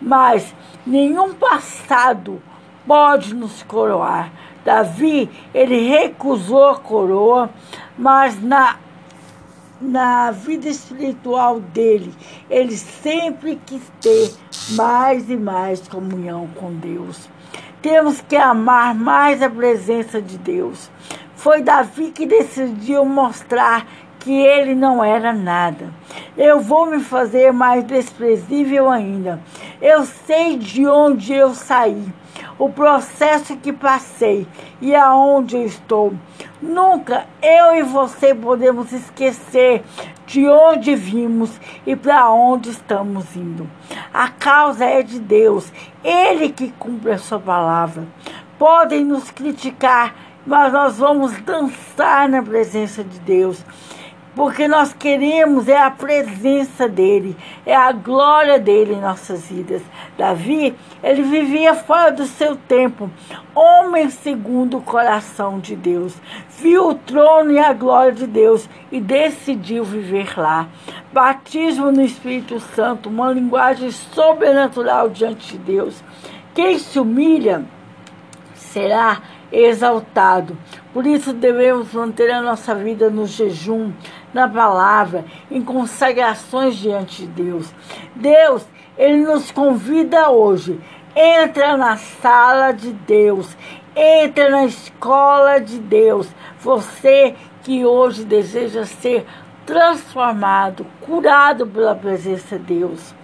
Mas 0.00 0.54
nenhum 0.86 1.32
passado 1.34 2.42
pode 2.86 3.34
nos 3.34 3.62
coroar. 3.62 4.30
Davi, 4.64 5.30
ele 5.54 5.88
recusou 5.88 6.68
a 6.68 6.78
coroa, 6.78 7.50
mas 7.96 8.42
na 8.42 8.76
na 9.80 10.30
vida 10.30 10.68
espiritual 10.68 11.60
dele, 11.60 12.12
ele 12.50 12.76
sempre 12.76 13.58
quis 13.64 13.82
ter 14.00 14.32
mais 14.70 15.30
e 15.30 15.36
mais 15.36 15.86
comunhão 15.88 16.48
com 16.54 16.72
Deus. 16.74 17.28
Temos 17.80 18.20
que 18.20 18.36
amar 18.36 18.94
mais 18.94 19.42
a 19.42 19.48
presença 19.48 20.20
de 20.20 20.36
Deus. 20.36 20.90
Foi 21.34 21.62
Davi 21.62 22.10
que 22.10 22.26
decidiu 22.26 23.04
mostrar 23.06 23.86
que 24.18 24.30
ele 24.30 24.74
não 24.74 25.02
era 25.02 25.32
nada. 25.32 25.90
Eu 26.36 26.60
vou 26.60 26.86
me 26.86 27.00
fazer 27.00 27.52
mais 27.52 27.82
desprezível 27.84 28.90
ainda. 28.90 29.40
Eu 29.80 30.04
sei 30.04 30.58
de 30.58 30.86
onde 30.86 31.32
eu 31.32 31.54
saí, 31.54 32.04
o 32.60 32.68
processo 32.68 33.56
que 33.56 33.72
passei 33.72 34.46
e 34.82 34.94
aonde 34.94 35.56
eu 35.56 35.64
estou. 35.64 36.12
Nunca 36.60 37.26
eu 37.42 37.74
e 37.74 37.82
você 37.82 38.34
podemos 38.34 38.92
esquecer 38.92 39.82
de 40.26 40.46
onde 40.46 40.94
vimos 40.94 41.50
e 41.86 41.96
para 41.96 42.30
onde 42.30 42.68
estamos 42.68 43.34
indo. 43.34 43.68
A 44.12 44.28
causa 44.28 44.84
é 44.84 45.02
de 45.02 45.18
Deus, 45.18 45.72
Ele 46.04 46.50
que 46.50 46.70
cumpre 46.78 47.12
a 47.12 47.18
sua 47.18 47.40
palavra. 47.40 48.06
Podem 48.58 49.06
nos 49.06 49.30
criticar 49.30 50.14
mas 50.46 50.72
nós 50.72 50.98
vamos 50.98 51.38
dançar 51.42 52.28
na 52.28 52.42
presença 52.42 53.04
de 53.04 53.18
Deus 53.20 53.62
porque 54.34 54.68
nós 54.68 54.92
queremos 54.92 55.68
é 55.68 55.76
a 55.76 55.90
presença 55.90 56.88
dele, 56.88 57.36
é 57.66 57.74
a 57.74 57.90
glória 57.92 58.58
dele 58.58 58.94
em 58.94 59.00
nossas 59.00 59.46
vidas. 59.46 59.82
Davi, 60.16 60.74
ele 61.02 61.22
vivia 61.22 61.74
fora 61.74 62.12
do 62.12 62.24
seu 62.26 62.56
tempo, 62.56 63.10
homem 63.54 64.08
segundo 64.10 64.78
o 64.78 64.82
coração 64.82 65.58
de 65.58 65.74
Deus, 65.74 66.14
viu 66.60 66.88
o 66.88 66.94
trono 66.94 67.52
e 67.52 67.58
a 67.58 67.72
glória 67.72 68.12
de 68.12 68.26
Deus 68.26 68.68
e 68.92 69.00
decidiu 69.00 69.84
viver 69.84 70.38
lá. 70.38 70.68
Batismo 71.12 71.90
no 71.90 72.02
Espírito 72.02 72.60
Santo, 72.60 73.08
uma 73.08 73.32
linguagem 73.32 73.90
sobrenatural 73.90 75.08
diante 75.08 75.52
de 75.52 75.58
Deus. 75.58 76.02
Quem 76.54 76.78
se 76.78 76.98
humilha 76.98 77.64
será 78.54 79.20
exaltado. 79.52 80.56
Por 80.92 81.06
isso 81.06 81.32
devemos 81.32 81.92
manter 81.92 82.30
a 82.30 82.42
nossa 82.42 82.74
vida 82.74 83.10
no 83.10 83.26
jejum, 83.26 83.92
na 84.32 84.48
palavra, 84.48 85.24
em 85.50 85.62
consagrações 85.62 86.76
diante 86.76 87.26
de 87.26 87.42
Deus. 87.42 87.74
Deus, 88.14 88.64
Ele 88.96 89.18
nos 89.18 89.50
convida 89.50 90.30
hoje. 90.30 90.80
Entra 91.14 91.76
na 91.76 91.96
sala 91.96 92.70
de 92.70 92.92
Deus, 92.92 93.56
entra 93.96 94.48
na 94.48 94.64
escola 94.64 95.58
de 95.58 95.78
Deus. 95.78 96.28
Você 96.60 97.34
que 97.64 97.84
hoje 97.84 98.24
deseja 98.24 98.84
ser 98.84 99.26
transformado, 99.66 100.86
curado 101.00 101.66
pela 101.66 101.94
presença 101.94 102.58
de 102.58 102.78
Deus. 102.78 103.14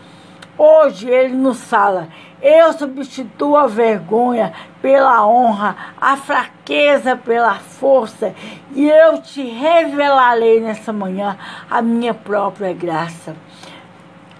Hoje 0.58 1.08
ele 1.08 1.34
nos 1.34 1.62
fala: 1.64 2.08
eu 2.40 2.72
substituo 2.72 3.56
a 3.56 3.66
vergonha 3.66 4.52
pela 4.82 5.26
honra, 5.26 5.76
a 6.00 6.16
fraqueza 6.16 7.16
pela 7.16 7.54
força, 7.54 8.34
e 8.72 8.88
eu 8.88 9.20
te 9.22 9.42
revelarei 9.42 10.60
nessa 10.60 10.92
manhã 10.92 11.36
a 11.70 11.80
minha 11.80 12.12
própria 12.12 12.72
graça. 12.72 13.34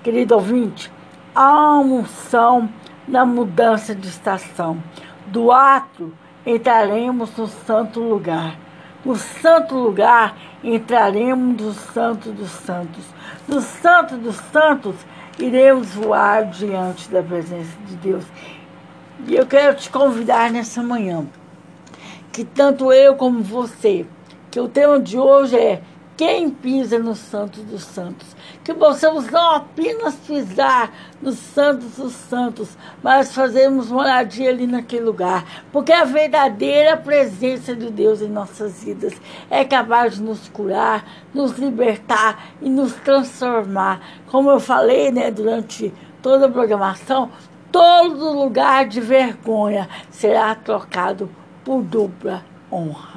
Querido 0.02 0.34
ouvinte, 0.34 0.92
há 1.34 1.50
uma 1.50 1.80
unção 1.80 2.68
na 3.08 3.24
mudança 3.24 3.94
de 3.94 4.08
estação. 4.08 4.82
Do 5.26 5.50
ato 5.50 6.12
entraremos 6.44 7.36
no 7.36 7.46
santo 7.46 8.00
lugar. 8.00 8.56
No 9.04 9.16
santo 9.16 9.74
lugar 9.74 10.36
entraremos 10.62 11.60
no 11.60 11.72
santo 11.72 12.30
dos 12.30 12.50
santos. 12.50 13.04
No 13.48 13.60
santo 13.60 14.16
dos 14.16 14.36
santos 14.36 14.94
iremos 15.38 15.88
voar 15.88 16.46
diante 16.46 17.10
da 17.10 17.22
presença 17.22 17.76
de 17.86 17.96
Deus. 17.96 18.24
E 19.26 19.34
eu 19.34 19.46
quero 19.46 19.76
te 19.76 19.90
convidar 19.90 20.50
nessa 20.50 20.82
manhã, 20.82 21.26
que 22.32 22.44
tanto 22.44 22.92
eu 22.92 23.16
como 23.16 23.42
você, 23.42 24.06
que 24.50 24.60
o 24.60 24.68
tema 24.68 25.00
de 25.00 25.18
hoje 25.18 25.56
é 25.56 25.80
quem 26.16 26.48
pisa 26.48 26.98
no 26.98 27.14
Santos 27.14 27.62
dos 27.64 27.82
Santos. 27.82 28.34
Que 28.64 28.72
possamos 28.72 29.28
não 29.30 29.50
apenas 29.56 30.14
pisar 30.14 30.92
nos 31.20 31.36
Santos 31.36 31.96
dos 31.96 32.12
Santos, 32.12 32.76
mas 33.02 33.34
fazermos 33.34 33.90
moradia 33.90 34.50
ali 34.50 34.66
naquele 34.66 35.04
lugar. 35.04 35.44
Porque 35.70 35.92
a 35.92 36.04
verdadeira 36.04 36.96
presença 36.96 37.76
de 37.76 37.90
Deus 37.90 38.22
em 38.22 38.28
nossas 38.28 38.82
vidas 38.82 39.14
é 39.50 39.64
capaz 39.64 40.14
de 40.14 40.22
nos 40.22 40.48
curar, 40.48 41.04
nos 41.34 41.58
libertar 41.58 42.52
e 42.62 42.68
nos 42.68 42.94
transformar. 42.94 44.00
Como 44.26 44.50
eu 44.50 44.58
falei 44.58 45.12
né, 45.12 45.30
durante 45.30 45.92
toda 46.22 46.46
a 46.46 46.50
programação, 46.50 47.30
todo 47.70 48.32
lugar 48.32 48.88
de 48.88 49.00
vergonha 49.00 49.88
será 50.10 50.54
trocado 50.54 51.30
por 51.62 51.82
dupla 51.82 52.42
honra. 52.72 53.15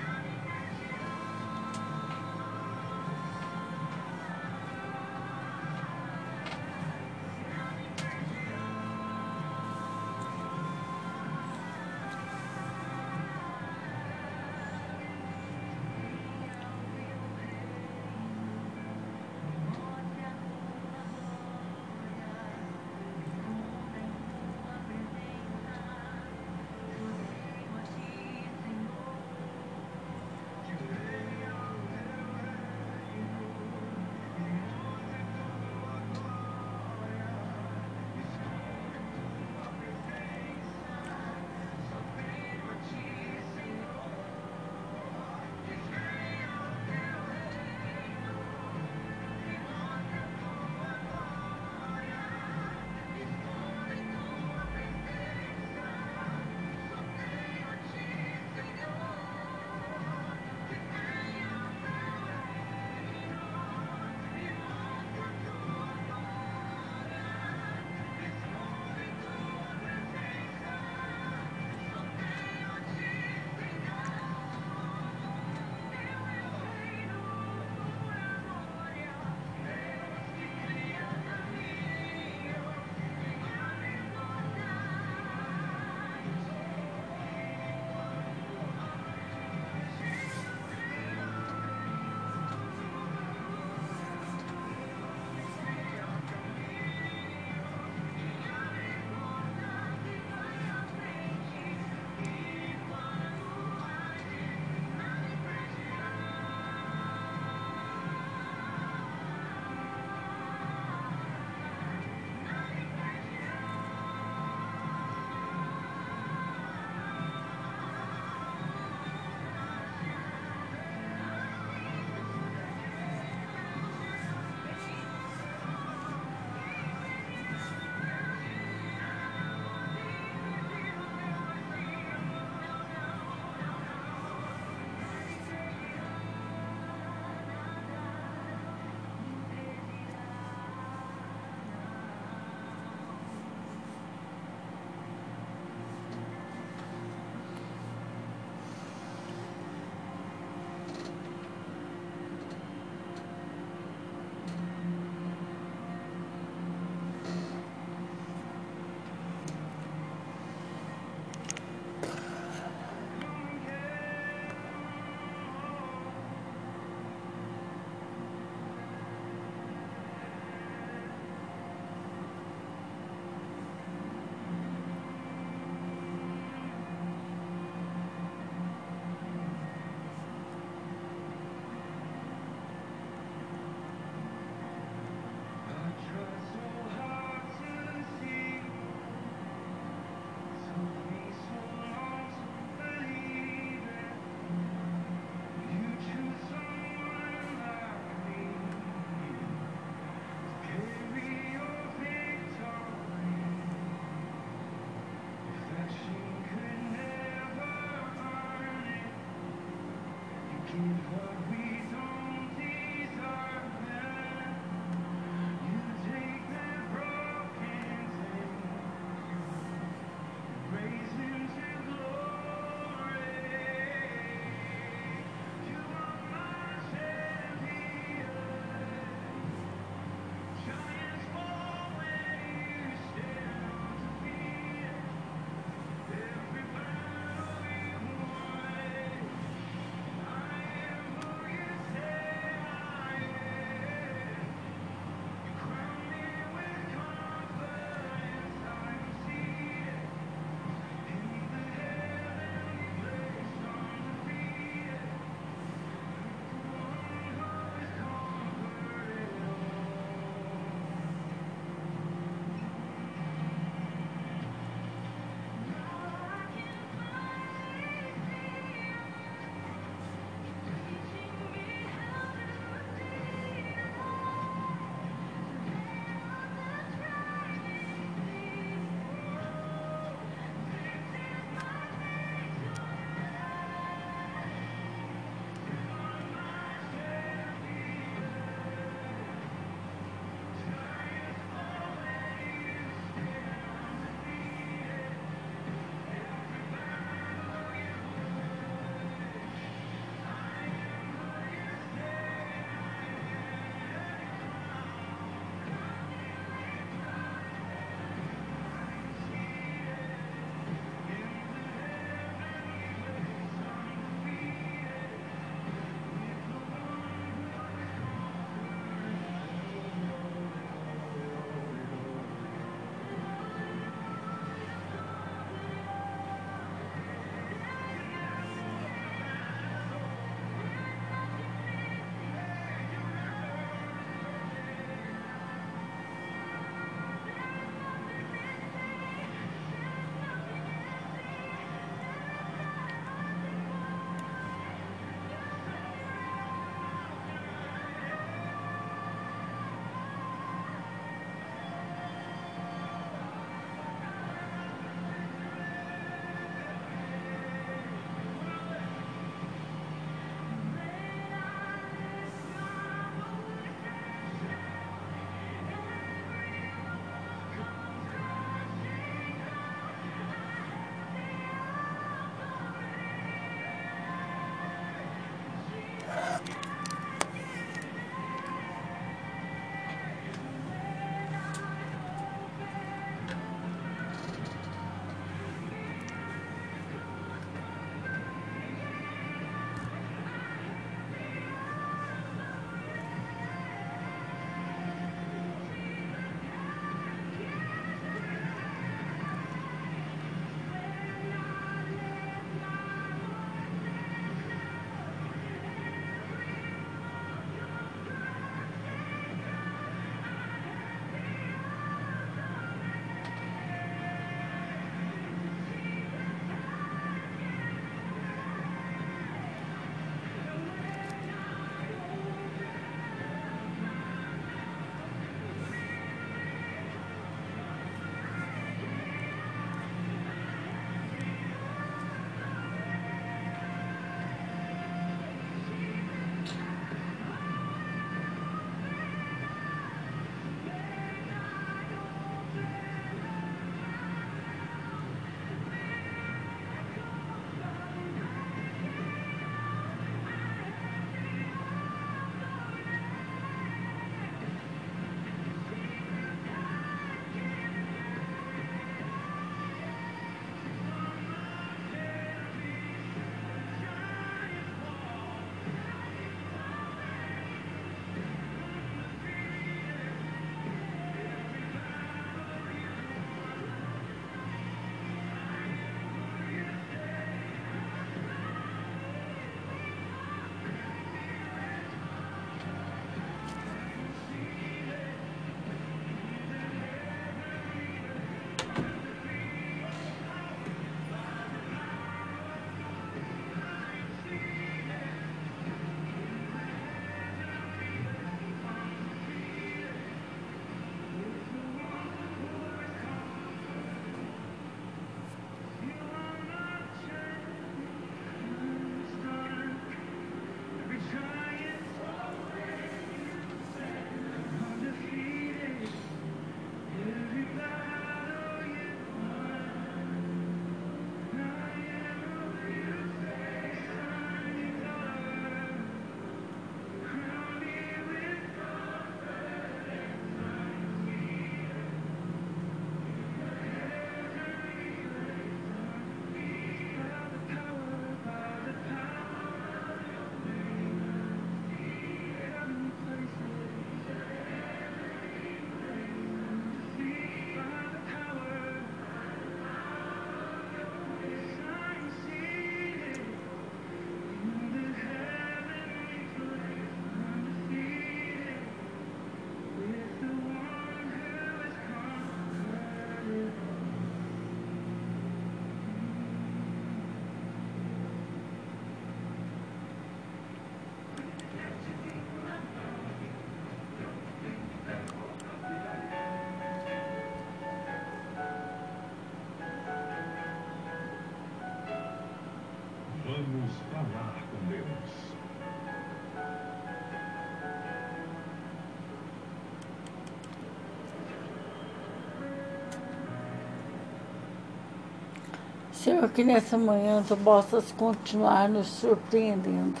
Senhor, 596.08 596.26
que 596.30 596.42
nessa 596.42 596.78
manhã 596.78 597.22
tu 597.28 597.36
possas 597.36 597.92
continuar 597.92 598.66
nos 598.66 598.86
surpreendendo. 598.86 600.00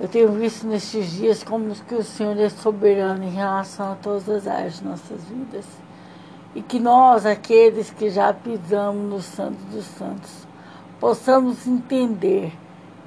Eu 0.00 0.08
tenho 0.08 0.32
visto 0.32 0.66
nestes 0.66 1.10
dias 1.10 1.44
como 1.44 1.74
que 1.74 1.94
o 1.94 2.02
Senhor 2.02 2.38
é 2.38 2.48
soberano 2.48 3.24
em 3.24 3.30
relação 3.30 3.92
a 3.92 3.96
todas 3.96 4.26
as 4.26 4.46
áreas 4.46 4.78
de 4.78 4.84
nossas 4.84 5.22
vidas. 5.24 5.66
E 6.54 6.62
que 6.62 6.80
nós, 6.80 7.26
aqueles 7.26 7.90
que 7.90 8.08
já 8.08 8.32
pisamos 8.32 9.02
no 9.12 9.20
Santo 9.20 9.58
dos 9.70 9.84
Santos, 9.84 10.48
possamos 10.98 11.66
entender 11.66 12.50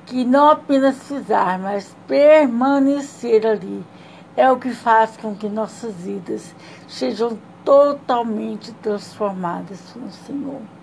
que 0.05 0.23
não 0.23 0.51
apenas 0.51 0.99
pisar, 1.07 1.57
mas 1.57 1.95
permanecer 2.07 3.47
ali 3.47 3.83
é 4.35 4.51
o 4.51 4.59
que 4.59 4.69
faz 4.69 5.17
com 5.17 5.33
que 5.33 5.49
nossas 5.49 5.95
vidas 5.95 6.53
sejam 6.87 7.35
totalmente 7.65 8.71
transformadas 8.73 9.81
pelo 9.91 10.11
Senhor 10.11 10.76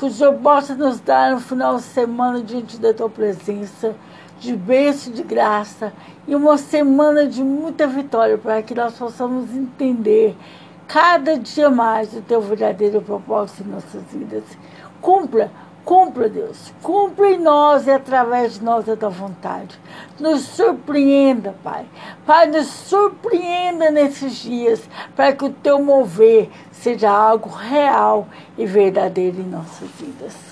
que 0.00 0.06
o 0.06 0.10
Senhor 0.10 0.32
possa 0.36 0.74
nos 0.74 0.98
dar 0.98 1.32
no 1.32 1.40
final 1.40 1.76
de 1.76 1.82
semana 1.82 2.40
diante 2.40 2.78
da 2.78 2.94
tua 2.94 3.10
presença, 3.10 3.94
de 4.38 4.56
bênção, 4.56 5.12
de 5.12 5.22
graça, 5.22 5.92
e 6.26 6.34
uma 6.34 6.56
semana 6.56 7.26
de 7.26 7.44
muita 7.44 7.86
vitória, 7.86 8.38
para 8.38 8.62
que 8.62 8.74
nós 8.74 8.94
possamos 8.96 9.54
entender 9.54 10.34
cada 10.88 11.38
dia 11.38 11.68
mais 11.68 12.14
o 12.14 12.22
teu 12.22 12.40
verdadeiro 12.40 13.02
propósito 13.02 13.62
em 13.62 13.72
nossas 13.72 14.02
vidas. 14.10 14.44
Cumpra 15.02 15.50
Cumpra, 15.84 16.28
Deus. 16.28 16.72
Cumpra 16.82 17.30
em 17.30 17.38
nós 17.38 17.86
e 17.86 17.90
através 17.90 18.54
de 18.54 18.64
nós 18.64 18.88
a 18.88 18.96
tua 18.96 19.08
vontade. 19.08 19.78
Nos 20.20 20.42
surpreenda, 20.42 21.54
Pai. 21.64 21.86
Pai, 22.26 22.46
nos 22.46 22.66
surpreenda 22.66 23.90
nesses 23.90 24.36
dias, 24.36 24.82
para 25.16 25.32
que 25.32 25.46
o 25.46 25.50
teu 25.50 25.82
mover 25.82 26.50
seja 26.70 27.10
algo 27.10 27.48
real 27.48 28.28
e 28.58 28.66
verdadeiro 28.66 29.40
em 29.40 29.44
nossas 29.44 29.88
vidas. 29.98 30.49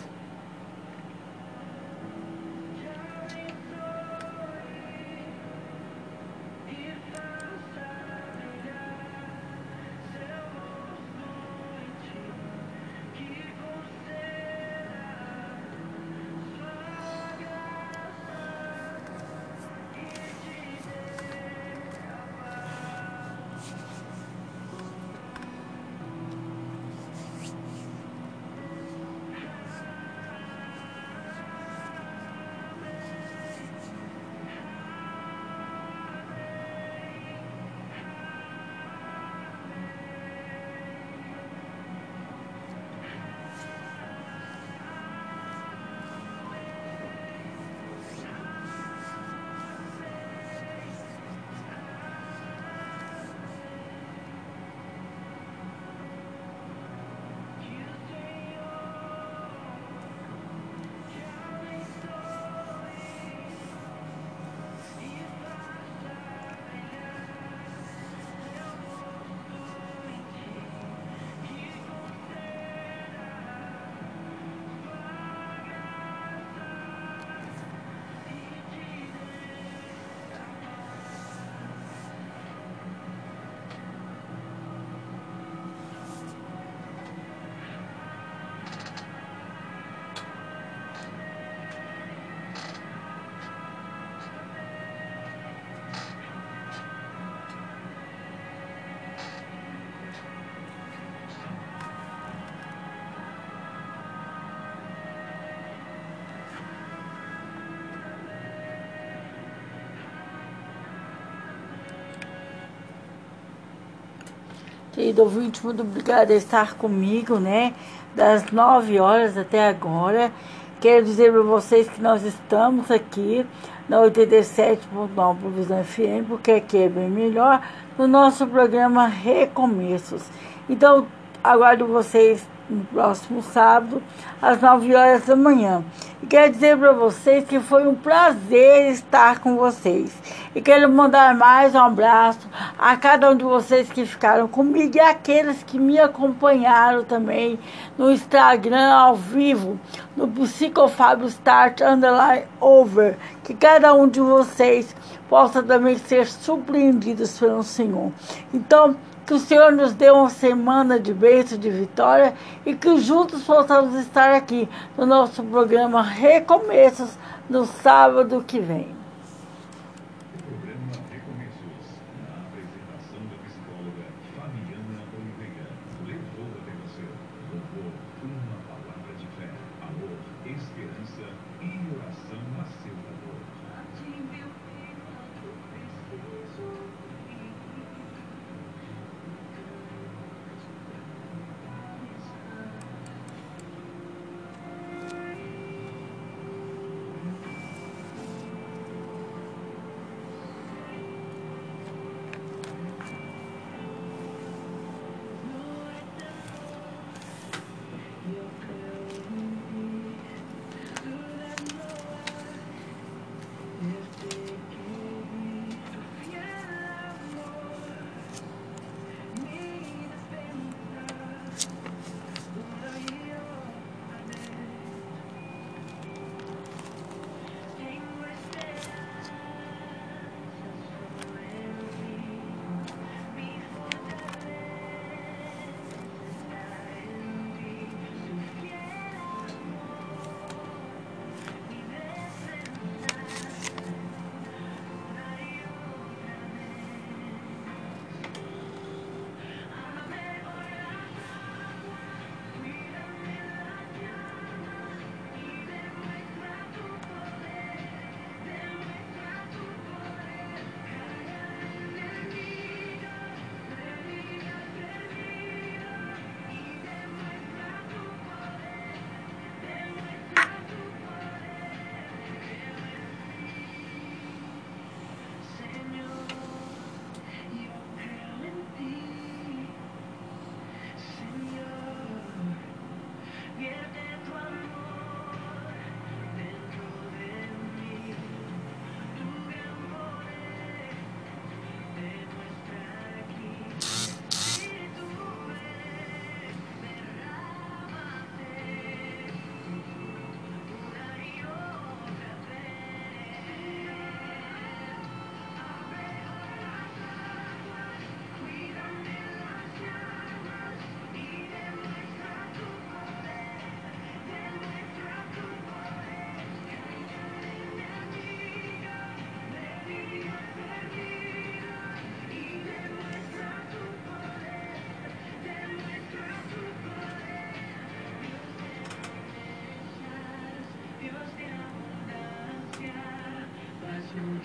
Querido 114.99 115.23
ouvinte, 115.23 115.65
muito 115.65 115.83
obrigada 115.83 116.27
por 116.27 116.33
estar 116.33 116.75
comigo, 116.75 117.39
né? 117.39 117.73
Das 118.17 118.51
9 118.51 118.99
horas 118.99 119.39
até 119.39 119.69
agora. 119.69 120.33
Quero 120.81 121.05
dizer 121.05 121.31
para 121.31 121.43
vocês 121.43 121.89
que 121.89 122.03
nós 122.03 122.25
estamos 122.25 122.91
aqui 122.91 123.47
na 123.89 123.99
87.9 123.99 125.37
Provisão 125.39 125.85
FM, 125.85 126.27
porque 126.27 126.51
aqui 126.51 126.79
é 126.79 126.89
bem 126.89 127.09
melhor, 127.09 127.63
no 127.97 128.09
nosso 128.09 128.45
programa 128.49 129.07
Recomeços. 129.07 130.25
Então, 130.69 131.07
aguardo 131.45 131.87
vocês 131.87 132.45
no 132.69 132.85
próximo 132.85 133.43
sábado, 133.43 134.03
às 134.41 134.61
9 134.61 134.95
horas 134.95 135.27
da 135.27 135.35
manhã. 135.35 135.83
E 136.23 136.27
quero 136.27 136.53
dizer 136.53 136.77
para 136.77 136.93
vocês 136.93 137.45
que 137.45 137.61
foi 137.61 137.87
um 137.87 137.95
prazer 137.95 138.91
estar 138.91 139.39
com 139.39 139.57
vocês. 139.57 140.13
E 140.55 140.61
quero 140.61 140.91
mandar 140.91 141.35
mais 141.35 141.75
um 141.75 141.79
abraço 141.79 142.49
a 142.79 142.97
cada 142.97 143.31
um 143.31 143.37
de 143.37 143.45
vocês 143.45 143.89
que 143.89 144.05
ficaram 144.05 144.49
comigo 144.49 144.97
e 144.97 145.01
aqueles 145.01 145.63
que 145.63 145.79
me 145.79 145.99
acompanharam 145.99 147.05
também 147.05 147.59
no 147.97 148.11
Instagram 148.11 148.93
ao 148.93 149.15
vivo, 149.15 149.79
no 150.17 150.29
Psicofábio 150.29 151.29
Start 151.29 151.81
Underline 151.81 152.45
Over. 152.61 153.17
Que 153.45 153.55
cada 153.55 153.95
um 153.95 154.09
de 154.09 154.21
vocês 154.21 154.95
possa 155.29 155.63
também 155.63 155.97
ser 155.99 156.27
surpreendidos 156.27 157.39
pelo 157.39 157.63
Senhor. 157.63 158.11
Então, 158.53 158.97
que 159.29 159.35
o 159.35 159.39
Senhor 159.39 159.71
nos 159.73 159.93
dê 159.93 160.11
uma 160.11 160.31
semana 160.31 160.99
de 160.99 161.13
bênção, 161.13 161.59
de 161.59 161.69
vitória 161.69 162.33
e 162.65 162.75
que 162.75 162.97
juntos 162.97 163.45
possamos 163.45 163.95
estar 163.97 164.35
aqui 164.35 164.67
no 164.97 165.05
nosso 165.05 165.43
programa 165.43 166.01
Recomeços 166.01 167.11
no 167.47 167.67
sábado 167.67 168.43
que 168.47 168.59
vem. 168.59 168.98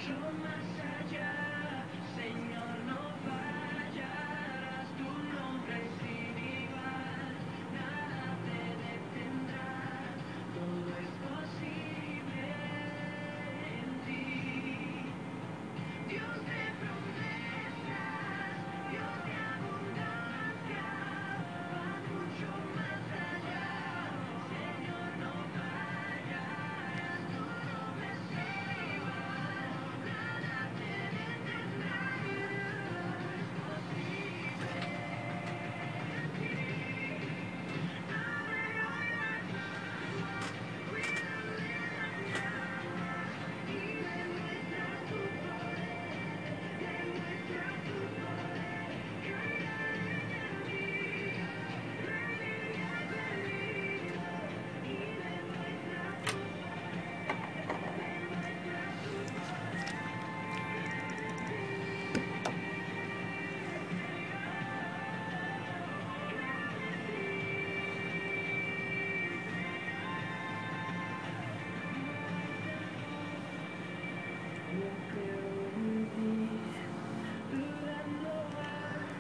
John 0.06 0.43